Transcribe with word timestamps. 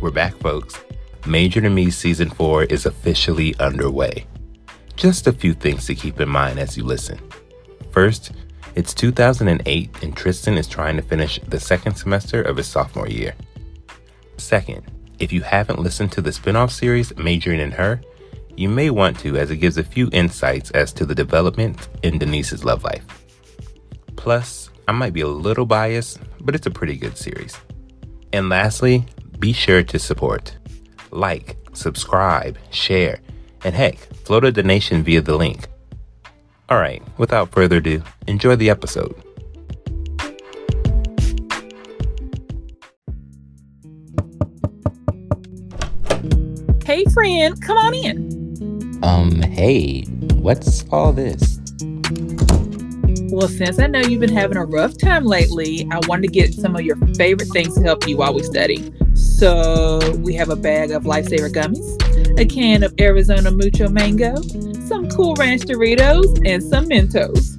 We're 0.00 0.12
back, 0.12 0.36
folks. 0.36 0.80
Major 1.26 1.60
to 1.60 1.68
Me 1.68 1.90
Season 1.90 2.30
4 2.30 2.64
is 2.64 2.86
officially 2.86 3.56
underway. 3.58 4.28
Just 4.94 5.26
a 5.26 5.32
few 5.32 5.54
things 5.54 5.86
to 5.86 5.96
keep 5.96 6.20
in 6.20 6.28
mind 6.28 6.60
as 6.60 6.76
you 6.76 6.84
listen. 6.84 7.18
First, 7.90 8.30
it's 8.76 8.94
2008 8.94 10.02
and 10.04 10.16
Tristan 10.16 10.56
is 10.56 10.68
trying 10.68 10.94
to 10.94 11.02
finish 11.02 11.40
the 11.48 11.58
second 11.58 11.96
semester 11.96 12.42
of 12.42 12.56
his 12.56 12.68
sophomore 12.68 13.08
year. 13.08 13.34
Second, 14.36 14.88
if 15.18 15.32
you 15.32 15.42
haven't 15.42 15.80
listened 15.80 16.12
to 16.12 16.22
the 16.22 16.30
spin-off 16.32 16.70
series 16.70 17.16
Majoring 17.16 17.58
in 17.58 17.72
Her, 17.72 18.00
you 18.56 18.68
may 18.68 18.90
want 18.90 19.18
to 19.18 19.36
as 19.36 19.50
it 19.50 19.56
gives 19.56 19.78
a 19.78 19.82
few 19.82 20.08
insights 20.12 20.70
as 20.70 20.92
to 20.92 21.06
the 21.06 21.14
development 21.14 21.88
in 22.04 22.18
Denise's 22.18 22.64
love 22.64 22.84
life. 22.84 23.04
Plus, 24.14 24.70
I 24.86 24.92
might 24.92 25.12
be 25.12 25.22
a 25.22 25.26
little 25.26 25.66
biased, 25.66 26.20
but 26.40 26.54
it's 26.54 26.68
a 26.68 26.70
pretty 26.70 26.94
good 26.94 27.18
series. 27.18 27.56
And 28.32 28.48
lastly, 28.48 29.04
be 29.38 29.52
sure 29.52 29.82
to 29.82 29.98
support. 29.98 30.56
Like, 31.10 31.56
subscribe, 31.72 32.58
share, 32.70 33.20
and 33.64 33.74
heck, 33.74 33.96
float 34.24 34.44
a 34.44 34.52
donation 34.52 35.02
via 35.02 35.20
the 35.20 35.36
link. 35.36 35.68
All 36.68 36.78
right, 36.78 37.02
without 37.16 37.50
further 37.50 37.78
ado, 37.78 38.02
enjoy 38.26 38.56
the 38.56 38.70
episode. 38.70 39.14
Hey, 46.84 47.04
friend, 47.12 47.60
come 47.62 47.76
on 47.76 47.94
in. 47.94 48.98
Um, 49.02 49.42
hey, 49.42 50.02
what's 50.34 50.84
all 50.90 51.12
this? 51.12 51.58
Well, 53.30 53.48
since 53.48 53.78
I 53.78 53.86
know 53.86 54.00
you've 54.00 54.20
been 54.20 54.34
having 54.34 54.56
a 54.56 54.64
rough 54.64 54.96
time 54.96 55.24
lately, 55.24 55.86
I 55.92 56.00
wanted 56.06 56.22
to 56.22 56.32
get 56.32 56.54
some 56.54 56.74
of 56.74 56.82
your 56.82 56.96
favorite 57.14 57.50
things 57.50 57.74
to 57.74 57.82
help 57.82 58.08
you 58.08 58.16
while 58.16 58.32
we 58.32 58.42
study. 58.42 58.92
So, 59.18 59.98
we 60.18 60.34
have 60.34 60.48
a 60.48 60.56
bag 60.56 60.90
of 60.90 61.04
Lifesaver 61.04 61.52
gummies, 61.52 62.38
a 62.38 62.44
can 62.44 62.82
of 62.82 62.94
Arizona 63.00 63.50
Mucho 63.50 63.88
Mango, 63.88 64.34
some 64.86 65.08
Cool 65.10 65.34
Ranch 65.34 65.62
Doritos, 65.62 66.40
and 66.46 66.62
some 66.62 66.86
Mentos. 66.88 67.56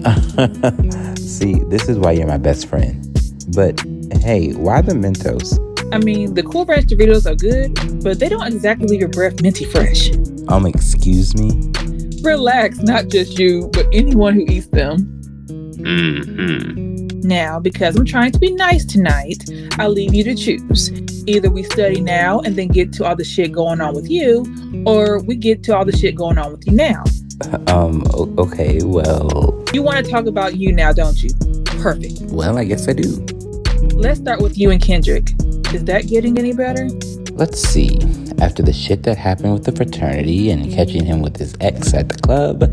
See, 1.18 1.54
this 1.68 1.88
is 1.88 1.98
why 1.98 2.12
you're 2.12 2.26
my 2.26 2.36
best 2.36 2.66
friend. 2.66 3.06
But 3.54 3.80
hey, 4.22 4.52
why 4.52 4.82
the 4.82 4.92
Mentos? 4.92 5.58
I 5.92 5.98
mean, 5.98 6.34
the 6.34 6.42
Cool 6.42 6.66
Ranch 6.66 6.86
Doritos 6.86 7.30
are 7.30 7.34
good, 7.34 8.02
but 8.04 8.18
they 8.18 8.28
don't 8.28 8.46
exactly 8.46 8.86
leave 8.86 9.00
your 9.00 9.08
breath 9.08 9.42
minty 9.42 9.64
fresh. 9.64 10.10
Um, 10.48 10.66
excuse 10.66 11.34
me? 11.36 11.72
Relax, 12.22 12.78
not 12.78 13.08
just 13.08 13.38
you, 13.38 13.68
but 13.72 13.86
anyone 13.92 14.34
who 14.34 14.44
eats 14.48 14.66
them. 14.68 14.98
Mm-hmm. 15.48 16.89
Now, 17.22 17.60
because 17.60 17.96
I'm 17.96 18.04
trying 18.04 18.32
to 18.32 18.38
be 18.38 18.52
nice 18.52 18.84
tonight, 18.84 19.44
I'll 19.78 19.90
leave 19.90 20.14
you 20.14 20.24
to 20.24 20.34
choose. 20.34 20.90
Either 21.28 21.50
we 21.50 21.62
study 21.64 22.00
now 22.00 22.40
and 22.40 22.56
then 22.56 22.68
get 22.68 22.92
to 22.94 23.04
all 23.04 23.14
the 23.16 23.24
shit 23.24 23.52
going 23.52 23.80
on 23.80 23.94
with 23.94 24.10
you, 24.10 24.44
or 24.86 25.20
we 25.22 25.36
get 25.36 25.62
to 25.64 25.76
all 25.76 25.84
the 25.84 25.96
shit 25.96 26.14
going 26.14 26.38
on 26.38 26.50
with 26.52 26.66
you 26.66 26.72
now. 26.72 27.04
Um, 27.68 28.04
okay, 28.38 28.80
well, 28.82 29.64
You 29.72 29.82
want 29.82 30.04
to 30.04 30.10
talk 30.10 30.26
about 30.26 30.56
you 30.56 30.72
now, 30.72 30.92
don't 30.92 31.22
you? 31.22 31.30
Perfect. 31.80 32.20
well, 32.32 32.58
I 32.58 32.64
guess 32.64 32.88
I 32.88 32.92
do. 32.92 33.24
Let's 33.94 34.20
start 34.20 34.40
with 34.40 34.58
you 34.58 34.70
and 34.70 34.80
Kendrick. 34.80 35.30
Is 35.72 35.84
that 35.84 36.06
getting 36.08 36.38
any 36.38 36.52
better? 36.52 36.88
Let's 37.32 37.60
see. 37.60 37.98
After 38.40 38.62
the 38.62 38.72
shit 38.72 39.02
that 39.04 39.16
happened 39.16 39.52
with 39.54 39.64
the 39.64 39.72
fraternity 39.72 40.50
and 40.50 40.70
catching 40.72 41.04
him 41.04 41.22
with 41.22 41.36
his 41.36 41.54
ex 41.60 41.94
at 41.94 42.08
the 42.08 42.18
club, 42.18 42.64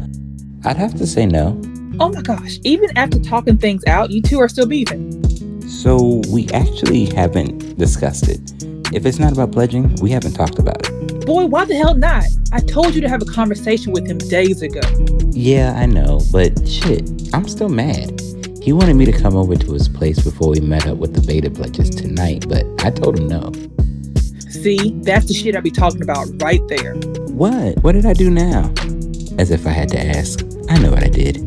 I'd 0.65 0.77
have 0.77 0.95
to 0.97 1.07
say 1.07 1.25
no. 1.25 1.61
Oh 1.99 2.09
my 2.09 2.21
gosh, 2.21 2.59
even 2.63 2.95
after 2.95 3.19
talking 3.19 3.57
things 3.57 3.83
out, 3.87 4.11
you 4.11 4.21
two 4.21 4.39
are 4.39 4.47
still 4.47 4.67
beefing. 4.67 5.23
So, 5.67 6.21
we 6.31 6.47
actually 6.49 7.05
haven't 7.05 7.77
discussed 7.77 8.27
it. 8.27 8.39
If 8.93 9.05
it's 9.05 9.17
not 9.17 9.33
about 9.33 9.51
pledging, 9.51 9.95
we 9.95 10.11
haven't 10.11 10.33
talked 10.33 10.59
about 10.59 10.87
it. 10.87 11.25
Boy, 11.25 11.45
why 11.45 11.65
the 11.65 11.75
hell 11.75 11.95
not? 11.95 12.23
I 12.53 12.59
told 12.59 12.93
you 12.93 13.01
to 13.01 13.09
have 13.09 13.23
a 13.23 13.25
conversation 13.25 13.93
with 13.93 14.07
him 14.07 14.19
days 14.19 14.61
ago. 14.61 14.81
Yeah, 15.31 15.73
I 15.75 15.87
know, 15.87 16.21
but 16.31 16.67
shit, 16.67 17.09
I'm 17.33 17.47
still 17.47 17.69
mad. 17.69 18.21
He 18.61 18.73
wanted 18.73 18.95
me 18.95 19.05
to 19.05 19.11
come 19.11 19.35
over 19.35 19.55
to 19.55 19.73
his 19.73 19.89
place 19.89 20.23
before 20.23 20.51
we 20.51 20.59
met 20.59 20.85
up 20.85 20.97
with 20.97 21.15
the 21.15 21.21
beta 21.21 21.49
pledges 21.49 21.89
tonight, 21.89 22.45
but 22.47 22.65
I 22.85 22.91
told 22.91 23.19
him 23.19 23.27
no. 23.27 23.51
See, 24.51 24.91
that's 25.01 25.25
the 25.25 25.33
shit 25.33 25.55
I 25.55 25.61
be 25.61 25.71
talking 25.71 26.03
about 26.03 26.27
right 26.41 26.61
there. 26.67 26.93
What? 27.33 27.81
What 27.83 27.93
did 27.93 28.05
I 28.05 28.13
do 28.13 28.29
now? 28.29 28.71
As 29.39 29.49
if 29.49 29.65
I 29.65 29.71
had 29.71 29.89
to 29.89 29.99
ask. 29.99 30.43
I 30.69 30.77
know 30.79 30.91
what 30.91 31.03
I 31.03 31.09
did. 31.09 31.46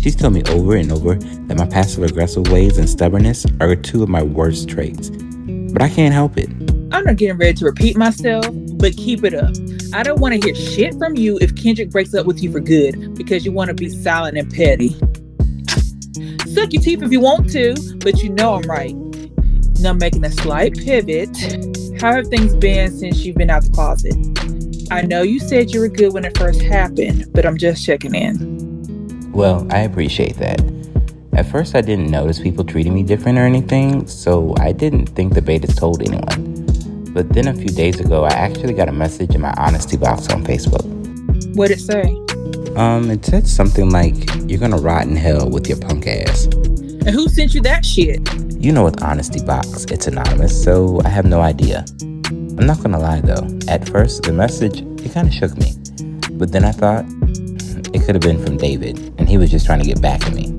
She's 0.00 0.14
told 0.14 0.32
me 0.32 0.42
over 0.50 0.76
and 0.76 0.92
over 0.92 1.14
that 1.14 1.58
my 1.58 1.66
passive 1.66 2.04
aggressive 2.04 2.50
ways 2.52 2.78
and 2.78 2.88
stubbornness 2.88 3.46
are 3.60 3.74
two 3.74 4.02
of 4.02 4.08
my 4.08 4.22
worst 4.22 4.68
traits. 4.68 5.10
But 5.10 5.82
I 5.82 5.88
can't 5.88 6.14
help 6.14 6.38
it. 6.38 6.48
I'm 6.92 7.04
not 7.04 7.16
getting 7.16 7.36
ready 7.36 7.54
to 7.54 7.64
repeat 7.64 7.96
myself, 7.96 8.46
but 8.78 8.96
keep 8.96 9.24
it 9.24 9.34
up. 9.34 9.54
I 9.92 10.02
don't 10.02 10.20
want 10.20 10.34
to 10.34 10.40
hear 10.40 10.54
shit 10.54 10.94
from 10.94 11.16
you 11.16 11.38
if 11.40 11.54
Kendrick 11.56 11.90
breaks 11.90 12.14
up 12.14 12.26
with 12.26 12.42
you 12.42 12.52
for 12.52 12.60
good 12.60 13.14
because 13.14 13.44
you 13.44 13.52
want 13.52 13.68
to 13.68 13.74
be 13.74 13.88
silent 13.88 14.38
and 14.38 14.52
petty. 14.52 14.90
Suck 16.52 16.72
your 16.72 16.82
teeth 16.82 17.02
if 17.02 17.12
you 17.12 17.20
want 17.20 17.50
to, 17.52 17.74
but 17.98 18.22
you 18.22 18.30
know 18.30 18.54
I'm 18.54 18.62
right. 18.62 18.94
Now, 19.80 19.92
making 19.92 20.24
a 20.24 20.30
slight 20.30 20.76
pivot, 20.76 21.36
how 22.00 22.12
have 22.12 22.28
things 22.28 22.54
been 22.56 22.90
since 22.96 23.24
you've 23.24 23.36
been 23.36 23.50
out 23.50 23.64
the 23.64 23.70
closet? 23.70 24.14
I 24.90 25.02
know 25.02 25.22
you 25.22 25.38
said 25.38 25.70
you 25.70 25.80
were 25.80 25.88
good 25.88 26.12
when 26.14 26.24
it 26.24 26.36
first 26.36 26.62
happened, 26.62 27.26
but 27.32 27.44
I'm 27.44 27.58
just 27.58 27.84
checking 27.84 28.14
in. 28.14 28.67
Well, 29.32 29.66
I 29.70 29.80
appreciate 29.80 30.36
that. 30.36 30.60
At 31.34 31.46
first, 31.46 31.76
I 31.76 31.80
didn't 31.82 32.10
notice 32.10 32.40
people 32.40 32.64
treating 32.64 32.94
me 32.94 33.04
different 33.04 33.38
or 33.38 33.42
anything, 33.42 34.06
so 34.08 34.54
I 34.58 34.72
didn't 34.72 35.06
think 35.10 35.34
the 35.34 35.40
betas 35.40 35.76
told 35.76 36.02
anyone. 36.02 36.64
But 37.14 37.28
then 37.32 37.46
a 37.48 37.54
few 37.54 37.68
days 37.68 38.00
ago, 38.00 38.24
I 38.24 38.30
actually 38.30 38.74
got 38.74 38.88
a 38.88 38.92
message 38.92 39.34
in 39.34 39.40
my 39.40 39.54
honesty 39.56 39.96
box 39.96 40.28
on 40.30 40.44
Facebook. 40.44 40.84
What'd 41.54 41.78
it 41.78 41.80
say? 41.80 42.16
Um, 42.76 43.10
it 43.10 43.24
said 43.24 43.46
something 43.46 43.90
like, 43.90 44.14
You're 44.48 44.58
gonna 44.58 44.78
rot 44.78 45.04
in 45.04 45.16
hell 45.16 45.48
with 45.48 45.68
your 45.68 45.78
punk 45.78 46.06
ass. 46.06 46.46
And 46.46 47.10
who 47.10 47.28
sent 47.28 47.54
you 47.54 47.60
that 47.62 47.84
shit? 47.84 48.20
You 48.60 48.72
know, 48.72 48.84
with 48.84 49.02
Honesty 49.02 49.40
Box, 49.44 49.84
it's 49.84 50.06
anonymous, 50.08 50.62
so 50.62 51.00
I 51.04 51.08
have 51.08 51.24
no 51.24 51.40
idea. 51.40 51.84
I'm 52.02 52.66
not 52.66 52.82
gonna 52.82 52.98
lie 52.98 53.20
though, 53.20 53.46
at 53.68 53.88
first, 53.88 54.24
the 54.24 54.32
message, 54.32 54.80
it 54.80 55.12
kinda 55.12 55.30
shook 55.30 55.56
me. 55.56 55.72
But 56.32 56.52
then 56.52 56.64
I 56.64 56.72
thought, 56.72 57.04
it 57.94 58.04
could 58.04 58.14
have 58.14 58.22
been 58.22 58.44
from 58.44 58.56
David, 58.56 58.98
and 59.18 59.28
he 59.28 59.38
was 59.38 59.50
just 59.50 59.66
trying 59.66 59.80
to 59.80 59.86
get 59.86 60.00
back 60.00 60.26
at 60.26 60.34
me. 60.34 60.54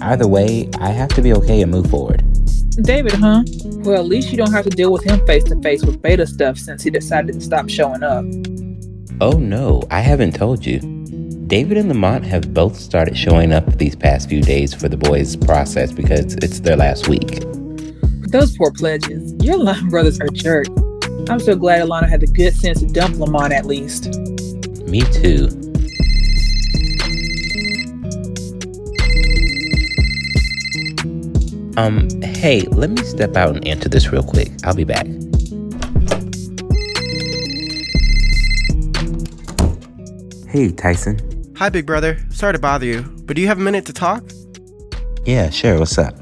Either 0.00 0.26
way, 0.26 0.68
I 0.80 0.90
have 0.90 1.08
to 1.10 1.22
be 1.22 1.32
okay 1.34 1.62
and 1.62 1.70
move 1.70 1.90
forward. 1.90 2.24
David, 2.82 3.12
huh? 3.12 3.42
Well, 3.64 4.00
at 4.00 4.06
least 4.06 4.30
you 4.30 4.36
don't 4.36 4.52
have 4.52 4.64
to 4.64 4.70
deal 4.70 4.92
with 4.92 5.02
him 5.04 5.24
face 5.26 5.44
to 5.44 5.60
face 5.60 5.84
with 5.84 6.00
beta 6.00 6.26
stuff 6.26 6.56
since 6.58 6.82
he 6.82 6.90
decided 6.90 7.34
to 7.34 7.40
stop 7.40 7.68
showing 7.68 8.02
up. 8.02 8.24
Oh 9.20 9.36
no, 9.36 9.82
I 9.90 10.00
haven't 10.00 10.36
told 10.36 10.64
you. 10.64 10.78
David 11.48 11.78
and 11.78 11.88
Lamont 11.88 12.24
have 12.26 12.54
both 12.54 12.76
started 12.76 13.16
showing 13.16 13.52
up 13.52 13.66
these 13.78 13.96
past 13.96 14.28
few 14.28 14.42
days 14.42 14.74
for 14.74 14.88
the 14.88 14.96
boys' 14.96 15.34
process 15.34 15.92
because 15.92 16.34
it's 16.34 16.60
their 16.60 16.76
last 16.76 17.08
week. 17.08 17.40
Those 18.30 18.56
poor 18.56 18.70
pledges. 18.70 19.34
Your 19.42 19.56
Line 19.56 19.88
brothers 19.90 20.20
are 20.20 20.28
jerks. 20.28 20.68
I'm 21.28 21.40
so 21.40 21.56
glad 21.56 21.80
Alana 21.80 22.08
had 22.08 22.20
the 22.20 22.26
good 22.26 22.54
sense 22.54 22.80
to 22.80 22.86
dump 22.86 23.16
Lamont 23.16 23.52
at 23.52 23.66
least. 23.66 24.14
Me 24.86 25.00
too. 25.00 25.48
Um, 31.78 32.08
hey, 32.22 32.62
let 32.72 32.90
me 32.90 33.00
step 33.04 33.36
out 33.36 33.54
and 33.54 33.64
answer 33.64 33.88
this 33.88 34.10
real 34.10 34.24
quick. 34.24 34.50
I'll 34.64 34.74
be 34.74 34.82
back. 34.82 35.06
Hey, 40.48 40.72
Tyson. 40.72 41.20
Hi, 41.56 41.68
big 41.68 41.86
brother. 41.86 42.18
Sorry 42.30 42.52
to 42.52 42.58
bother 42.58 42.84
you, 42.84 43.02
but 43.26 43.36
do 43.36 43.42
you 43.42 43.46
have 43.46 43.58
a 43.58 43.60
minute 43.60 43.86
to 43.86 43.92
talk? 43.92 44.24
Yeah, 45.24 45.50
sure. 45.50 45.78
What's 45.78 45.96
up? 45.98 46.16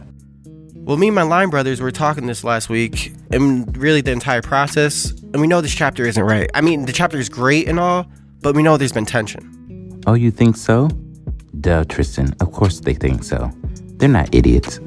Well, 0.75 0.99
me 0.99 1.09
and 1.09 1.15
my 1.15 1.23
line 1.23 1.49
brothers 1.49 1.81
were 1.81 1.91
talking 1.91 2.27
this 2.27 2.45
last 2.45 2.69
week, 2.69 3.15
and 3.31 3.75
really 3.79 4.03
the 4.03 4.13
entire 4.13 4.43
process, 4.43 5.11
and 5.11 5.41
we 5.41 5.47
know 5.47 5.63
this 5.63 5.75
chapter 5.75 6.05
isn't 6.05 6.23
right. 6.23 6.51
I 6.53 6.61
mean, 6.61 6.85
the 6.85 6.93
chapter 6.93 7.19
is 7.19 7.31
great 7.31 7.67
and 7.67 7.81
all, 7.81 8.05
but 8.43 8.55
we 8.55 8.63
know 8.63 8.77
there's 8.77 8.93
been 8.93 9.07
tension. 9.07 10.03
Oh, 10.07 10.13
you 10.13 10.31
think 10.31 10.59
so? 10.59 10.91
Duh, 11.59 11.85
Tristan. 11.85 12.35
Of 12.41 12.53
course 12.53 12.81
they 12.81 12.93
think 12.93 13.25
so. 13.25 13.51
They're 13.97 14.11
not 14.11 14.35
idiots. 14.35 14.81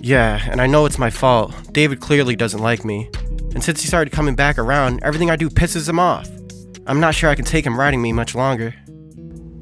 Yeah, 0.00 0.40
and 0.50 0.60
I 0.60 0.66
know 0.66 0.86
it's 0.86 0.98
my 0.98 1.10
fault. 1.10 1.52
David 1.72 2.00
clearly 2.00 2.36
doesn't 2.36 2.62
like 2.62 2.84
me. 2.84 3.10
And 3.54 3.62
since 3.62 3.80
he 3.80 3.88
started 3.88 4.12
coming 4.12 4.34
back 4.34 4.58
around, 4.58 5.00
everything 5.02 5.30
I 5.30 5.36
do 5.36 5.50
pisses 5.50 5.88
him 5.88 5.98
off. 5.98 6.28
I'm 6.86 7.00
not 7.00 7.14
sure 7.14 7.30
I 7.30 7.34
can 7.34 7.44
take 7.44 7.66
him 7.66 7.78
riding 7.78 8.00
me 8.00 8.12
much 8.12 8.34
longer. 8.34 8.74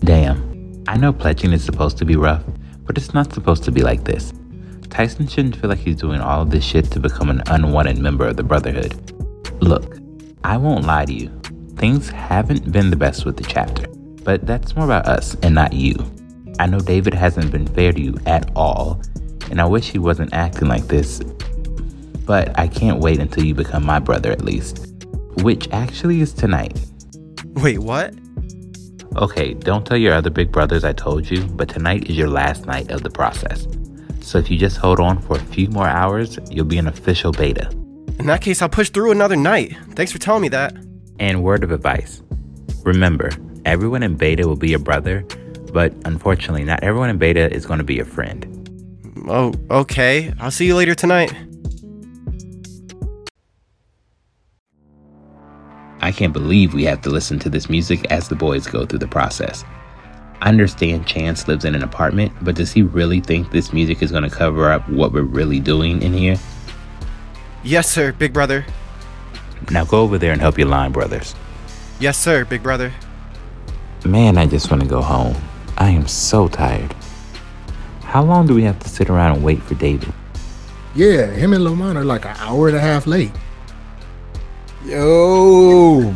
Damn. 0.00 0.84
I 0.88 0.96
know 0.96 1.12
pledging 1.12 1.52
is 1.52 1.64
supposed 1.64 1.98
to 1.98 2.04
be 2.04 2.16
rough, 2.16 2.44
but 2.84 2.96
it's 2.96 3.14
not 3.14 3.32
supposed 3.32 3.64
to 3.64 3.72
be 3.72 3.82
like 3.82 4.04
this. 4.04 4.32
Tyson 4.90 5.26
shouldn't 5.26 5.56
feel 5.56 5.70
like 5.70 5.78
he's 5.78 5.96
doing 5.96 6.20
all 6.20 6.42
of 6.42 6.50
this 6.50 6.64
shit 6.64 6.90
to 6.92 7.00
become 7.00 7.28
an 7.28 7.42
unwanted 7.46 7.98
member 7.98 8.26
of 8.26 8.36
the 8.36 8.42
Brotherhood. 8.42 8.94
Look, 9.60 9.98
I 10.44 10.56
won't 10.56 10.84
lie 10.84 11.06
to 11.06 11.12
you. 11.12 11.28
Things 11.76 12.08
haven't 12.08 12.70
been 12.70 12.90
the 12.90 12.96
best 12.96 13.24
with 13.24 13.36
the 13.36 13.44
chapter, 13.44 13.86
but 14.22 14.46
that's 14.46 14.76
more 14.76 14.84
about 14.84 15.06
us 15.06 15.34
and 15.42 15.54
not 15.54 15.72
you. 15.72 15.96
I 16.58 16.66
know 16.66 16.78
David 16.78 17.14
hasn't 17.14 17.50
been 17.50 17.66
fair 17.66 17.92
to 17.92 18.00
you 18.00 18.16
at 18.26 18.50
all, 18.54 19.02
and 19.50 19.60
I 19.60 19.64
wish 19.64 19.90
he 19.90 19.98
wasn't 19.98 20.32
acting 20.32 20.69
like 20.69 20.88
this. 20.88 21.20
But 22.25 22.58
I 22.58 22.69
can't 22.69 23.00
wait 23.00 23.20
until 23.20 23.44
you 23.44 23.54
become 23.54 23.84
my 23.84 23.98
brother 23.98 24.31
at 24.31 24.44
least. 24.44 24.94
Which 25.43 25.69
actually 25.70 26.20
is 26.20 26.32
tonight. 26.32 26.81
Wait, 27.54 27.78
what? 27.78 28.14
Okay, 29.16 29.54
don't 29.54 29.87
tell 29.87 29.96
your 29.96 30.12
other 30.12 30.31
big 30.31 30.52
brothers 30.52 30.84
I 30.84 30.93
told 30.93 31.31
you, 31.31 31.44
but 31.44 31.69
tonight 31.69 32.10
is 32.10 32.16
your 32.16 32.28
last 32.28 32.66
night 32.66 32.90
of 32.90 33.02
the 33.02 33.10
process. 33.10 33.66
So 34.20 34.38
if 34.38 34.50
you 34.50 34.58
just 34.58 34.76
hold 34.76 35.00
on 35.00 35.22
for 35.22 35.37
a 35.37 35.40
few 35.40 35.69
more 35.69 35.87
hours, 35.87 36.38
you'll 36.50 36.64
be 36.64 36.78
an 36.78 36.88
official 36.88 37.32
beta. 37.32 37.70
In 38.19 38.26
that 38.26 38.43
case, 38.43 38.60
I'll 38.60 38.69
push 38.69 38.90
through 38.90 39.12
another 39.12 39.37
night. 39.37 39.76
Thanks 39.90 40.10
for 40.12 40.19
telling 40.19 40.43
me 40.43 40.48
that. 40.48 40.75
And 41.19 41.43
word 41.43 41.64
of 41.64 41.70
advice 41.70 42.22
remember, 42.82 43.31
everyone 43.64 44.02
in 44.02 44.16
beta 44.16 44.46
will 44.46 44.56
be 44.56 44.70
your 44.70 44.78
brother, 44.78 45.26
but 45.72 45.93
unfortunately, 46.04 46.64
not 46.64 46.82
everyone 46.82 47.10
in 47.10 47.19
beta 47.19 47.52
is 47.52 47.66
going 47.66 47.78
to 47.78 47.84
be 47.84 47.94
your 47.94 48.04
friend. 48.04 48.56
Oh, 49.28 49.52
okay. 49.70 50.32
I'll 50.38 50.50
see 50.50 50.67
you 50.67 50.76
later 50.76 50.94
tonight. 50.94 51.32
I 56.00 56.12
can't 56.12 56.32
believe 56.32 56.73
we 56.73 56.84
have 56.84 57.02
to 57.02 57.11
listen 57.11 57.40
to 57.40 57.50
this 57.50 57.69
music 57.69 58.06
as 58.12 58.28
the 58.28 58.37
boys 58.37 58.69
go 58.69 58.87
through 58.87 59.00
the 59.00 59.08
process. 59.08 59.64
I 60.40 60.49
understand 60.50 61.06
Chance 61.06 61.49
lives 61.49 61.64
in 61.64 61.75
an 61.75 61.82
apartment, 61.82 62.32
but 62.43 62.55
does 62.55 62.70
he 62.70 62.82
really 62.82 63.20
think 63.20 63.50
this 63.50 63.73
music 63.73 64.02
is 64.02 64.12
going 64.12 64.23
to 64.23 64.31
cover 64.31 64.70
up 64.70 64.88
what 64.88 65.12
we're 65.12 65.23
really 65.23 65.58
doing 65.58 66.02
in 66.02 66.12
here? 66.12 66.37
Yes, 67.64 67.90
sir, 67.90 68.12
big 68.12 68.32
brother. 68.32 68.64
Now 69.70 69.84
go 69.84 70.02
over 70.02 70.19
there 70.19 70.31
and 70.31 70.40
help 70.40 70.58
your 70.58 70.69
line 70.69 70.93
brothers. 70.93 71.34
Yes, 71.99 72.17
sir, 72.17 72.44
big 72.44 72.62
brother. 72.62 72.93
Man, 74.05 74.38
I 74.38 74.46
just 74.46 74.70
want 74.70 74.82
to 74.84 74.88
go 74.88 75.02
home. 75.02 75.34
I 75.79 75.88
am 75.90 76.06
so 76.06 76.46
tired. 76.46 76.94
How 78.16 78.22
long 78.22 78.46
do 78.46 78.54
we 78.54 78.62
have 78.62 78.78
to 78.78 78.88
sit 78.88 79.10
around 79.10 79.36
and 79.36 79.44
wait 79.44 79.62
for 79.62 79.74
David? 79.74 80.10
Yeah, 80.94 81.26
him 81.26 81.52
and 81.52 81.62
Lamont 81.62 81.98
are 81.98 82.04
like 82.04 82.24
an 82.24 82.34
hour 82.38 82.66
and 82.66 82.74
a 82.74 82.80
half 82.80 83.06
late. 83.06 83.30
Yo, 84.86 86.14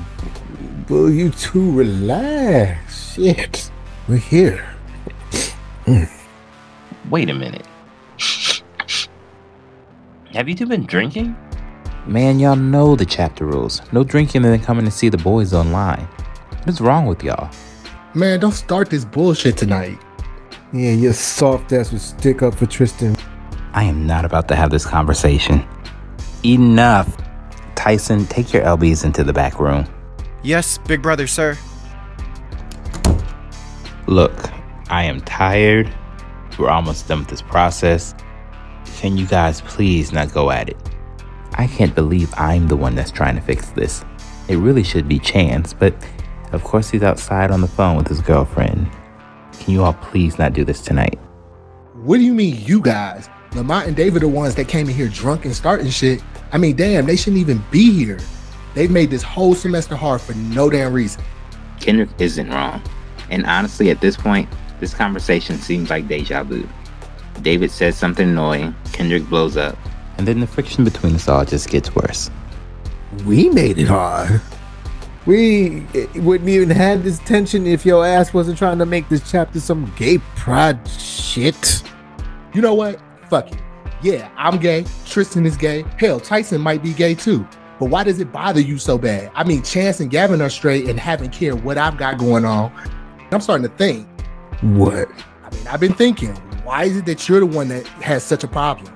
will 0.88 1.10
you 1.10 1.28
two 1.28 1.70
relax? 1.70 3.12
Shit, 3.12 3.70
we're 4.08 4.16
here. 4.16 4.66
Wait 7.10 7.28
a 7.28 7.34
minute. 7.34 7.66
Have 10.32 10.48
you 10.48 10.54
two 10.54 10.64
been 10.64 10.86
drinking? 10.86 11.36
Man, 12.06 12.38
y'all 12.40 12.56
know 12.56 12.96
the 12.96 13.04
chapter 13.04 13.44
rules. 13.44 13.82
No 13.92 14.04
drinking 14.04 14.46
and 14.46 14.54
then 14.54 14.60
coming 14.60 14.86
to 14.86 14.90
see 14.90 15.10
the 15.10 15.18
boys 15.18 15.52
online. 15.52 16.08
What's 16.64 16.80
wrong 16.80 17.04
with 17.04 17.22
y'all? 17.22 17.50
Man, 18.14 18.40
don't 18.40 18.52
start 18.52 18.88
this 18.88 19.04
bullshit 19.04 19.58
tonight. 19.58 19.98
Yeah, 20.72 20.92
your 20.92 21.12
soft 21.12 21.72
ass 21.72 21.90
would 21.90 22.00
stick 22.00 22.42
up 22.42 22.54
for 22.54 22.66
Tristan. 22.66 23.16
I 23.72 23.84
am 23.84 24.06
not 24.06 24.24
about 24.24 24.46
to 24.48 24.56
have 24.56 24.70
this 24.70 24.86
conversation. 24.86 25.66
Enough. 26.44 27.16
Tyson, 27.74 28.26
take 28.26 28.52
your 28.52 28.62
LBs 28.62 29.04
into 29.04 29.24
the 29.24 29.32
back 29.32 29.58
room. 29.58 29.84
Yes, 30.42 30.78
big 30.78 31.02
brother, 31.02 31.26
sir. 31.26 31.58
Look, 34.06 34.32
I 34.90 35.04
am 35.04 35.20
tired. 35.22 35.92
We're 36.56 36.70
almost 36.70 37.08
done 37.08 37.20
with 37.20 37.28
this 37.28 37.42
process. 37.42 38.14
Can 38.98 39.16
you 39.16 39.26
guys 39.26 39.62
please 39.62 40.12
not 40.12 40.32
go 40.32 40.50
at 40.50 40.68
it? 40.68 40.76
I 41.54 41.66
can't 41.66 41.94
believe 41.94 42.32
I'm 42.36 42.68
the 42.68 42.76
one 42.76 42.94
that's 42.94 43.10
trying 43.10 43.34
to 43.34 43.40
fix 43.40 43.70
this. 43.70 44.04
It 44.48 44.56
really 44.56 44.84
should 44.84 45.08
be 45.08 45.18
Chance, 45.18 45.72
but 45.74 45.94
of 46.52 46.62
course 46.62 46.90
he's 46.90 47.02
outside 47.02 47.50
on 47.50 47.60
the 47.60 47.68
phone 47.68 47.96
with 47.96 48.08
his 48.08 48.20
girlfriend. 48.20 48.88
Can 49.60 49.74
you 49.74 49.84
all 49.84 49.92
please 49.94 50.38
not 50.38 50.54
do 50.54 50.64
this 50.64 50.80
tonight? 50.80 51.18
What 51.94 52.16
do 52.16 52.24
you 52.24 52.34
mean, 52.34 52.60
you 52.64 52.80
guys? 52.80 53.28
Lamont 53.54 53.86
and 53.86 53.94
David 53.94 54.22
are 54.22 54.26
the 54.26 54.28
ones 54.28 54.54
that 54.54 54.68
came 54.68 54.88
in 54.88 54.94
here 54.94 55.08
drunk 55.08 55.44
and 55.44 55.54
starting 55.54 55.90
shit. 55.90 56.22
I 56.50 56.58
mean, 56.58 56.76
damn, 56.76 57.06
they 57.06 57.14
shouldn't 57.14 57.40
even 57.40 57.62
be 57.70 57.92
here. 57.92 58.18
They've 58.74 58.90
made 58.90 59.10
this 59.10 59.22
whole 59.22 59.54
semester 59.54 59.96
hard 59.96 60.20
for 60.20 60.34
no 60.34 60.70
damn 60.70 60.92
reason. 60.92 61.22
Kendrick 61.78 62.08
isn't 62.18 62.48
wrong. 62.50 62.82
And 63.28 63.44
honestly, 63.46 63.90
at 63.90 64.00
this 64.00 64.16
point, 64.16 64.48
this 64.80 64.94
conversation 64.94 65.56
seems 65.58 65.90
like 65.90 66.08
deja 66.08 66.42
vu. 66.42 66.66
David 67.42 67.70
says 67.70 67.96
something 67.96 68.28
annoying, 68.28 68.74
Kendrick 68.92 69.28
blows 69.28 69.56
up, 69.56 69.76
and 70.18 70.26
then 70.26 70.40
the 70.40 70.46
friction 70.46 70.84
between 70.84 71.14
us 71.14 71.28
all 71.28 71.44
just 71.44 71.68
gets 71.68 71.94
worse. 71.94 72.30
We 73.26 73.50
made 73.50 73.78
it 73.78 73.88
hard. 73.88 74.40
We 75.26 75.86
wouldn't 76.16 76.48
even 76.48 76.70
have 76.70 77.04
this 77.04 77.18
tension 77.20 77.66
if 77.66 77.84
your 77.84 78.06
ass 78.06 78.32
wasn't 78.32 78.58
trying 78.58 78.78
to 78.78 78.86
make 78.86 79.08
this 79.08 79.30
chapter 79.30 79.60
some 79.60 79.92
gay 79.96 80.18
pride 80.34 80.86
shit. 80.88 81.82
You 82.54 82.62
know 82.62 82.74
what? 82.74 83.00
Fuck 83.28 83.52
it. 83.52 83.60
Yeah, 84.02 84.30
I'm 84.36 84.58
gay. 84.58 84.86
Tristan 85.04 85.44
is 85.44 85.56
gay. 85.56 85.84
Hell, 85.98 86.20
Tyson 86.20 86.60
might 86.60 86.82
be 86.82 86.94
gay 86.94 87.14
too. 87.14 87.46
But 87.78 87.90
why 87.90 88.02
does 88.02 88.18
it 88.18 88.32
bother 88.32 88.60
you 88.60 88.78
so 88.78 88.96
bad? 88.96 89.30
I 89.34 89.44
mean, 89.44 89.62
Chance 89.62 90.00
and 90.00 90.10
Gavin 90.10 90.40
are 90.40 90.50
straight 90.50 90.88
and 90.88 90.98
haven't 90.98 91.30
cared 91.30 91.62
what 91.62 91.76
I've 91.78 91.96
got 91.98 92.18
going 92.18 92.44
on. 92.44 92.72
I'm 93.30 93.40
starting 93.40 93.68
to 93.68 93.76
think. 93.76 94.08
What? 94.62 95.08
I 95.44 95.54
mean, 95.54 95.66
I've 95.66 95.80
been 95.80 95.94
thinking, 95.94 96.34
why 96.64 96.84
is 96.84 96.96
it 96.96 97.06
that 97.06 97.28
you're 97.28 97.40
the 97.40 97.46
one 97.46 97.68
that 97.68 97.86
has 97.86 98.24
such 98.24 98.42
a 98.42 98.48
problem? 98.48 98.92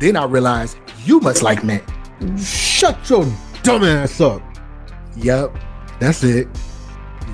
Then 0.00 0.16
I 0.16 0.24
realized 0.24 0.78
you 1.04 1.20
must 1.20 1.42
like 1.42 1.64
men. 1.64 1.82
Shut 2.38 3.08
your 3.08 3.26
dumb 3.62 3.84
ass 3.84 4.20
up. 4.20 4.42
Yep, 5.16 5.56
that's 5.98 6.22
it. 6.22 6.48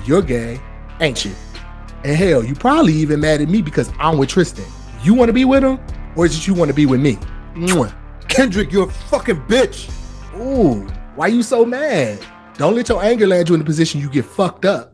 You're 0.05 0.21
gay, 0.21 0.59
ain't 0.99 1.23
you? 1.25 1.33
And 2.03 2.15
hell, 2.15 2.43
you 2.43 2.55
probably 2.55 2.93
even 2.93 3.19
mad 3.21 3.41
at 3.41 3.49
me 3.49 3.61
because 3.61 3.91
I'm 3.99 4.17
with 4.17 4.29
Tristan. 4.29 4.65
You 5.03 5.13
want 5.13 5.29
to 5.29 5.33
be 5.33 5.45
with 5.45 5.63
him, 5.63 5.79
or 6.15 6.25
is 6.25 6.37
it 6.37 6.47
you 6.47 6.53
want 6.53 6.69
to 6.69 6.75
be 6.75 6.85
with 6.85 6.99
me? 6.99 7.17
Mwah. 7.55 7.93
Kendrick, 8.27 8.71
you're 8.71 8.87
a 8.87 8.91
fucking 8.91 9.41
bitch. 9.43 9.91
Ooh, 10.35 10.87
why 11.15 11.27
you 11.27 11.43
so 11.43 11.65
mad? 11.65 12.19
Don't 12.57 12.75
let 12.75 12.89
your 12.89 13.03
anger 13.03 13.27
land 13.27 13.49
you 13.49 13.55
in 13.55 13.61
a 13.61 13.63
position 13.65 13.99
you 14.01 14.09
get 14.09 14.25
fucked 14.25 14.65
up. 14.65 14.93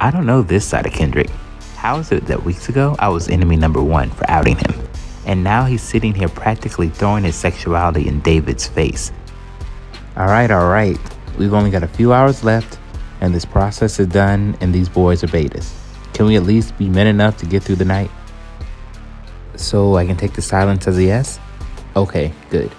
I 0.00 0.10
don't 0.10 0.26
know 0.26 0.42
this 0.42 0.64
side 0.64 0.86
of 0.86 0.92
Kendrick. 0.92 1.28
How 1.76 1.98
is 1.98 2.12
it 2.12 2.26
that 2.26 2.44
weeks 2.44 2.68
ago 2.68 2.96
I 2.98 3.08
was 3.08 3.28
enemy 3.28 3.56
number 3.56 3.82
one 3.82 4.10
for 4.10 4.28
outing 4.30 4.56
him? 4.56 4.88
And 5.26 5.44
now 5.44 5.64
he's 5.64 5.82
sitting 5.82 6.14
here 6.14 6.28
practically 6.28 6.88
throwing 6.88 7.24
his 7.24 7.36
sexuality 7.36 8.08
in 8.08 8.20
David's 8.20 8.66
face. 8.66 9.12
Alright, 10.16 10.50
alright. 10.50 10.98
We've 11.38 11.54
only 11.54 11.70
got 11.70 11.82
a 11.82 11.88
few 11.88 12.12
hours 12.12 12.44
left, 12.44 12.78
and 13.20 13.34
this 13.34 13.44
process 13.44 13.98
is 13.98 14.06
done, 14.08 14.56
and 14.60 14.74
these 14.74 14.88
boys 14.88 15.24
are 15.24 15.28
betas. 15.28 15.72
Can 16.12 16.26
we 16.26 16.36
at 16.36 16.42
least 16.42 16.76
be 16.76 16.88
men 16.88 17.06
enough 17.06 17.36
to 17.38 17.46
get 17.46 17.62
through 17.62 17.76
the 17.76 17.84
night? 17.84 18.10
So 19.56 19.96
I 19.96 20.06
can 20.06 20.16
take 20.16 20.34
the 20.34 20.42
silence 20.42 20.86
as 20.86 20.98
a 20.98 21.04
yes? 21.04 21.38
Okay, 21.96 22.32
good. 22.50 22.70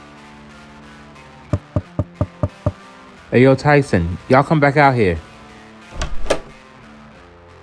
Hey, 3.31 3.43
yo, 3.43 3.55
Tyson, 3.55 4.17
y'all 4.29 4.43
come 4.43 4.59
back 4.59 4.77
out 4.77 4.93
here. 4.93 5.19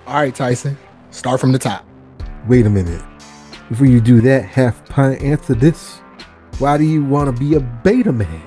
All 0.05 0.15
right, 0.15 0.35
Tyson, 0.35 0.77
start 1.11 1.39
from 1.39 1.53
the 1.53 1.59
top. 1.59 1.85
Wait 2.47 2.65
a 2.65 2.69
minute. 2.69 3.01
Before 3.69 3.85
you 3.85 4.01
do 4.01 4.19
that, 4.21 4.43
half 4.43 4.83
pint 4.89 5.21
answer 5.21 5.53
this. 5.53 5.99
Why 6.59 6.77
do 6.77 6.83
you 6.83 7.05
want 7.05 7.33
to 7.33 7.39
be 7.39 7.55
a 7.55 7.61
beta 7.61 8.11
man? 8.11 8.41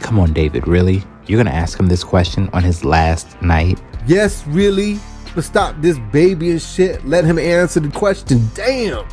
Come 0.00 0.20
on, 0.20 0.32
David, 0.32 0.68
really? 0.68 1.02
You're 1.28 1.36
gonna 1.36 1.54
ask 1.54 1.78
him 1.78 1.86
this 1.86 2.02
question 2.02 2.48
on 2.54 2.62
his 2.62 2.84
last 2.84 3.40
night? 3.42 3.80
Yes, 4.06 4.46
really? 4.46 4.98
But 5.34 5.44
stop 5.44 5.76
this 5.80 5.98
baby 6.10 6.50
and 6.50 6.60
shit. 6.60 7.04
Let 7.06 7.26
him 7.26 7.38
answer 7.38 7.80
the 7.80 7.90
question. 7.90 8.48
Damn. 8.54 9.06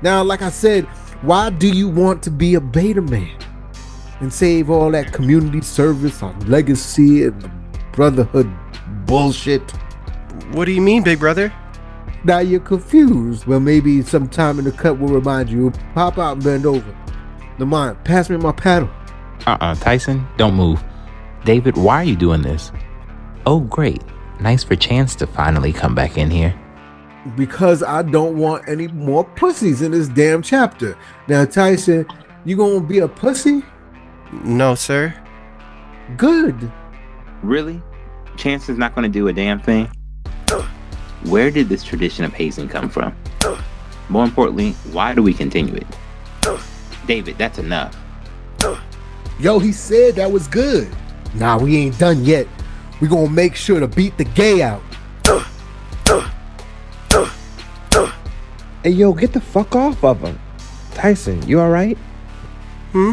Now, 0.00 0.22
like 0.22 0.40
I 0.40 0.50
said, 0.50 0.84
why 1.22 1.50
do 1.50 1.68
you 1.68 1.88
want 1.88 2.22
to 2.22 2.30
be 2.30 2.54
a 2.54 2.60
beta 2.60 3.02
man? 3.02 3.36
And 4.20 4.32
save 4.32 4.70
all 4.70 4.90
that 4.92 5.12
community 5.12 5.60
service 5.60 6.22
on 6.22 6.38
legacy 6.48 7.24
and 7.24 7.50
brotherhood 7.92 8.50
bullshit. 9.06 9.68
What 10.52 10.66
do 10.66 10.72
you 10.72 10.80
mean, 10.80 11.02
big 11.02 11.18
brother? 11.18 11.52
Now 12.22 12.38
you're 12.38 12.60
confused. 12.60 13.46
Well, 13.46 13.58
maybe 13.58 14.00
sometime 14.02 14.60
in 14.60 14.64
the 14.64 14.70
cut 14.70 15.00
will 15.00 15.08
remind 15.08 15.50
you. 15.50 15.72
Pop 15.94 16.18
out 16.18 16.34
and 16.34 16.44
bend 16.44 16.66
over. 16.66 16.96
Lamont, 17.58 18.04
pass 18.04 18.30
me 18.30 18.36
my 18.36 18.52
paddle. 18.52 18.90
Uh 19.44 19.58
uh 19.60 19.74
Tyson, 19.74 20.24
don't 20.36 20.54
move. 20.54 20.82
David, 21.44 21.76
why 21.76 21.96
are 21.96 22.04
you 22.04 22.16
doing 22.16 22.42
this? 22.42 22.70
Oh, 23.46 23.60
great. 23.60 24.02
Nice 24.40 24.62
for 24.62 24.76
Chance 24.76 25.16
to 25.16 25.26
finally 25.26 25.72
come 25.72 25.94
back 25.94 26.16
in 26.16 26.30
here. 26.30 26.54
Because 27.36 27.82
I 27.82 28.02
don't 28.02 28.36
want 28.36 28.68
any 28.68 28.88
more 28.88 29.24
pussies 29.24 29.82
in 29.82 29.92
this 29.92 30.08
damn 30.08 30.42
chapter. 30.42 30.96
Now, 31.28 31.44
Tyson, 31.44 32.06
you 32.44 32.56
gonna 32.56 32.80
be 32.80 32.98
a 32.98 33.08
pussy? 33.08 33.62
No, 34.44 34.74
sir. 34.74 35.14
Good. 36.16 36.70
Really? 37.42 37.82
Chance 38.36 38.68
is 38.68 38.78
not 38.78 38.94
gonna 38.94 39.08
do 39.08 39.28
a 39.28 39.32
damn 39.32 39.60
thing? 39.60 39.88
Where 41.24 41.50
did 41.50 41.68
this 41.68 41.84
tradition 41.84 42.24
of 42.24 42.32
hazing 42.32 42.68
come 42.68 42.88
from? 42.88 43.14
More 44.08 44.24
importantly, 44.24 44.72
why 44.92 45.14
do 45.14 45.22
we 45.22 45.32
continue 45.32 45.74
it? 45.74 45.86
David, 47.06 47.38
that's 47.38 47.58
enough. 47.58 47.96
Yo, 49.38 49.58
he 49.58 49.72
said 49.72 50.14
that 50.16 50.30
was 50.30 50.46
good. 50.48 50.88
Nah, 51.34 51.58
we 51.58 51.76
ain't 51.76 51.98
done 51.98 52.24
yet. 52.24 52.46
We 53.00 53.08
gonna 53.08 53.30
make 53.30 53.56
sure 53.56 53.80
to 53.80 53.88
beat 53.88 54.16
the 54.18 54.24
gay 54.24 54.62
out. 54.62 54.82
Hey, 58.82 58.90
yo, 58.90 59.12
get 59.12 59.32
the 59.32 59.40
fuck 59.40 59.76
off 59.76 60.02
of 60.02 60.20
him. 60.20 60.38
Tyson, 60.92 61.40
you 61.46 61.60
alright? 61.60 61.96
Hmm? 62.90 63.12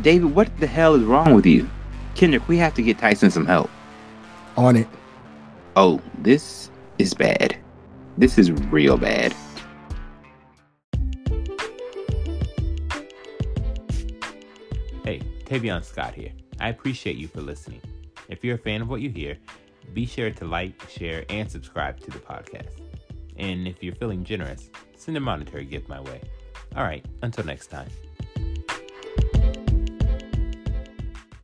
David, 0.00 0.34
what 0.34 0.54
the 0.58 0.66
hell 0.66 0.94
is 0.94 1.02
wrong 1.02 1.34
with 1.34 1.44
you? 1.44 1.68
Kendrick, 2.14 2.48
we 2.48 2.56
have 2.56 2.74
to 2.74 2.82
get 2.82 2.98
Tyson 2.98 3.30
some 3.30 3.44
help. 3.44 3.70
On 4.56 4.76
it. 4.76 4.88
Oh, 5.76 6.00
this 6.18 6.70
is 6.98 7.14
bad. 7.14 7.56
This 8.18 8.38
is 8.38 8.50
real 8.50 8.96
bad. 8.96 9.34
Hey, 15.04 15.20
Tavion 15.44 15.84
Scott 15.84 16.14
here. 16.14 16.32
I 16.60 16.68
appreciate 16.68 17.16
you 17.16 17.28
for 17.28 17.40
listening. 17.40 17.80
If 18.28 18.44
you're 18.44 18.56
a 18.56 18.58
fan 18.58 18.82
of 18.82 18.88
what 18.88 19.00
you 19.00 19.10
hear, 19.10 19.36
be 19.94 20.06
sure 20.06 20.30
to 20.30 20.44
like, 20.44 20.88
share, 20.88 21.24
and 21.30 21.50
subscribe 21.50 21.98
to 22.00 22.10
the 22.10 22.18
podcast. 22.18 22.80
And 23.36 23.66
if 23.66 23.82
you're 23.82 23.94
feeling 23.94 24.22
generous, 24.22 24.70
send 24.96 25.16
a 25.16 25.20
monetary 25.20 25.64
gift 25.64 25.88
my 25.88 26.00
way. 26.00 26.20
All 26.76 26.84
right, 26.84 27.04
until 27.22 27.44
next 27.44 27.68
time. 27.68 27.88